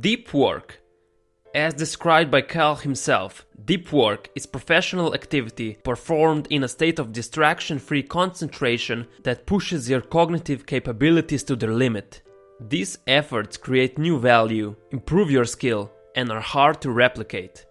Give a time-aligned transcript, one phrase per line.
[0.00, 0.80] Deep work.
[1.54, 7.10] As described by Cal himself, deep work is professional activity performed in a state of
[7.10, 12.20] distraction free concentration that pushes your cognitive capabilities to their limit.
[12.60, 17.64] These efforts create new value, improve your skill, and are hard to replicate.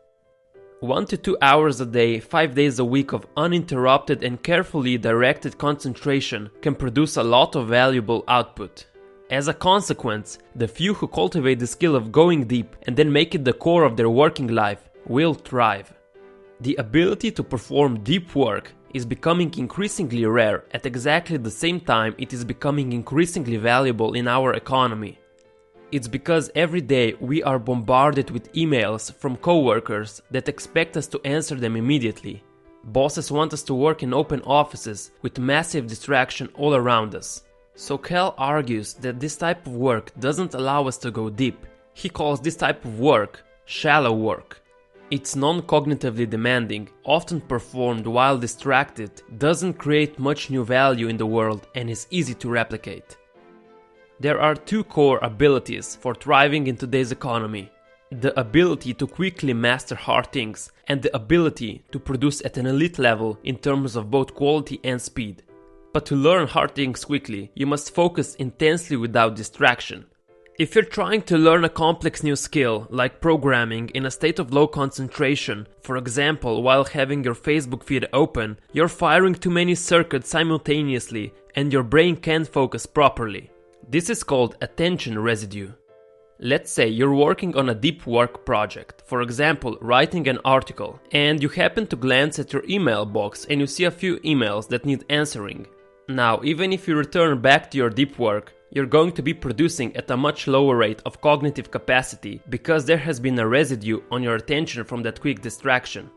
[0.79, 5.59] 1 to 2 hours a day, 5 days a week of uninterrupted and carefully directed
[5.59, 8.87] concentration can produce a lot of valuable output.
[9.29, 13.35] As a consequence, the few who cultivate the skill of going deep and then make
[13.35, 15.93] it the core of their working life will thrive.
[16.61, 22.15] The ability to perform deep work is becoming increasingly rare at exactly the same time
[22.17, 25.19] it is becoming increasingly valuable in our economy.
[25.91, 31.21] It's because every day we are bombarded with emails from coworkers that expect us to
[31.25, 32.43] answer them immediately.
[32.85, 37.43] Bosses want us to work in open offices with massive distraction all around us.
[37.79, 41.63] So Cal argues that this type of work doesn't allow us to go deep.
[41.93, 44.63] He calls this type of work shallow work.
[45.11, 51.27] It's non cognitively demanding, often performed while distracted, doesn't create much new value in the
[51.27, 53.15] world, and is easy to replicate.
[54.19, 57.69] There are two core abilities for thriving in today's economy
[58.09, 62.97] the ability to quickly master hard things, and the ability to produce at an elite
[62.97, 65.43] level in terms of both quality and speed.
[65.93, 70.05] But to learn hard things quickly, you must focus intensely without distraction.
[70.59, 74.51] If you're trying to learn a complex new skill, like programming, in a state of
[74.51, 80.29] low concentration, for example, while having your Facebook feed open, you're firing too many circuits
[80.29, 83.51] simultaneously and your brain can't focus properly.
[83.87, 85.71] This is called attention residue.
[86.39, 91.41] Let's say you're working on a deep work project, for example, writing an article, and
[91.41, 94.85] you happen to glance at your email box and you see a few emails that
[94.85, 95.67] need answering.
[96.09, 99.95] Now, even if you return back to your deep work, you're going to be producing
[99.97, 104.23] at a much lower rate of cognitive capacity because there has been a residue on
[104.23, 106.09] your attention from that quick distraction.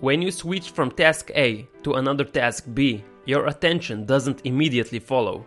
[0.00, 5.44] When you switch from task A to another task B, your attention doesn't immediately follow.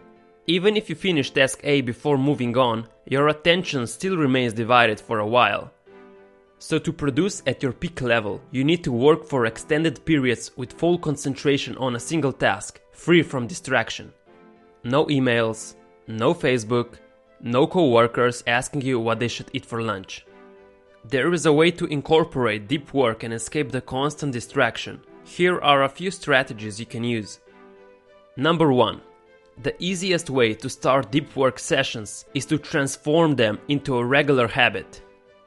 [0.48, 5.20] Even if you finish task A before moving on, your attention still remains divided for
[5.20, 5.72] a while.
[6.68, 10.74] So, to produce at your peak level, you need to work for extended periods with
[10.74, 14.12] full concentration on a single task, free from distraction.
[14.84, 15.76] No emails,
[16.08, 16.96] no Facebook,
[17.40, 20.26] no co workers asking you what they should eat for lunch.
[21.08, 25.02] There is a way to incorporate deep work and escape the constant distraction.
[25.24, 27.42] Here are a few strategies you can use.
[28.38, 29.02] Number 1.
[29.62, 34.48] The easiest way to start deep work sessions is to transform them into a regular
[34.48, 35.04] habit.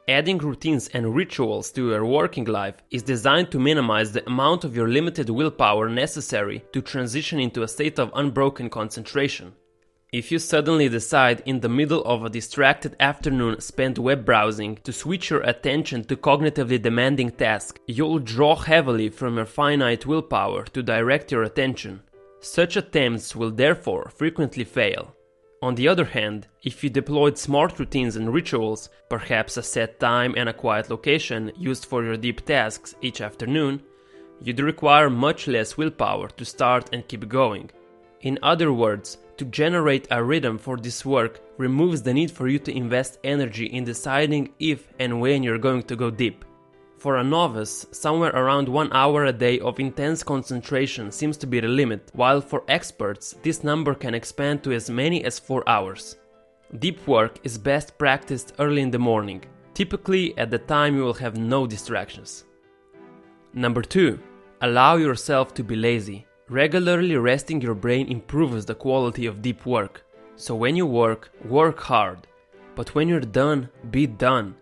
[0.09, 4.75] Adding routines and rituals to your working life is designed to minimize the amount of
[4.75, 9.53] your limited willpower necessary to transition into a state of unbroken concentration.
[10.11, 14.95] If you suddenly decide in the middle of a distracted afternoon spent web browsing to
[14.95, 20.83] switch your attention to cognitively demanding tasks, you'll draw heavily from your finite willpower to
[20.83, 22.01] direct your attention.
[22.41, 25.15] Such attempts will therefore frequently fail.
[25.61, 30.35] On the other hand, if you deployed smart routines and rituals, perhaps a set time
[30.37, 33.83] and a quiet location used for your deep tasks each afternoon,
[34.41, 37.71] you'd require much less willpower to start and keep going.
[38.21, 42.61] In other words, to generate a rhythm for this work removes the need for you
[42.61, 46.45] to invest energy in deciding if and when you're going to go deep.
[46.99, 51.61] For a novice, somewhere around one hour a day of intense concentration seems to be
[51.61, 56.17] the limit, while for experts, this number can expand to as many as 4 hours.
[56.81, 59.45] Deep work is best practiced early in the morning,
[59.75, 62.45] typically at the time you will have no distractions.
[63.55, 64.19] Number 2.
[64.63, 66.27] Allow yourself to be lazy.
[66.49, 70.05] Regularly resting your brain improves the quality of deep work.
[70.35, 72.27] So when you work, work hard.
[72.75, 74.57] But when you're done, be done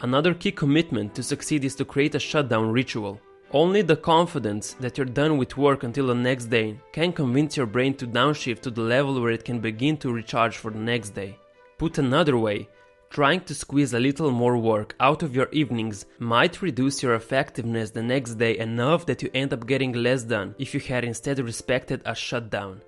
[0.00, 3.20] Another key commitment to succeed is to create a shutdown ritual.
[3.50, 7.66] Only the confidence that you're done with work until the next day can convince your
[7.66, 11.10] brain to downshift to the level where it can begin to recharge for the next
[11.10, 11.36] day.
[11.78, 12.68] Put another way,
[13.10, 17.90] trying to squeeze a little more work out of your evenings might reduce your effectiveness
[17.90, 21.40] the next day enough that you end up getting less done if you had instead
[21.40, 22.82] respected a shutdown.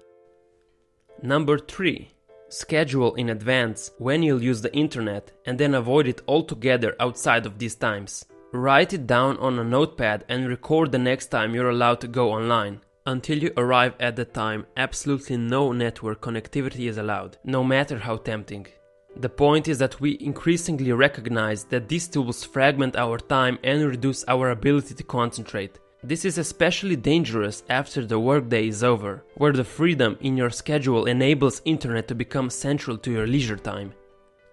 [1.23, 2.09] Number 3
[2.53, 7.59] Schedule in advance when you'll use the internet and then avoid it altogether outside of
[7.59, 8.25] these times.
[8.53, 12.33] Write it down on a notepad and record the next time you're allowed to go
[12.33, 12.81] online.
[13.07, 18.17] Until you arrive at the time, absolutely no network connectivity is allowed, no matter how
[18.17, 18.67] tempting.
[19.17, 24.25] The point is that we increasingly recognize that these tools fragment our time and reduce
[24.27, 25.79] our ability to concentrate.
[26.03, 31.05] This is especially dangerous after the workday is over, where the freedom in your schedule
[31.05, 33.93] enables internet to become central to your leisure time.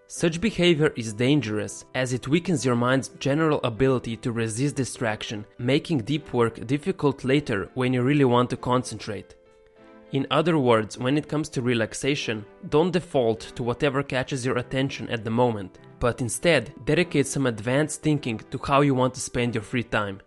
[0.07, 5.99] Such behavior is dangerous as it weakens your mind's general ability to resist distraction, making
[5.99, 9.35] deep work difficult later when you really want to concentrate.
[10.11, 15.09] In other words, when it comes to relaxation, don't default to whatever catches your attention
[15.09, 19.55] at the moment, but instead dedicate some advanced thinking to how you want to spend
[19.55, 20.19] your free time.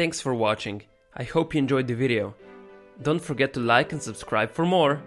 [0.00, 0.80] Thanks for watching.
[1.14, 2.34] I hope you enjoyed the video.
[3.02, 5.02] Don't forget to like and subscribe for more.